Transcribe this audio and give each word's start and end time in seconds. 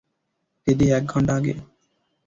দিদি, 0.67 0.85
এক 0.91 1.03
ঘন্টা 1.05 1.33
আগে। 1.35 1.53